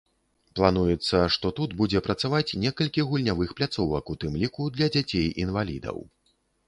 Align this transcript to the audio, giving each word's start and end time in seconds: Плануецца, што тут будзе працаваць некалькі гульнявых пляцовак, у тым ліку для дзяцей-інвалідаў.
Плануецца, 0.59 1.19
што 1.35 1.51
тут 1.59 1.75
будзе 1.81 2.01
працаваць 2.07 2.55
некалькі 2.63 3.05
гульнявых 3.11 3.53
пляцовак, 3.59 4.03
у 4.15 4.19
тым 4.25 4.33
ліку 4.45 4.63
для 4.79 4.87
дзяцей-інвалідаў. 4.97 5.97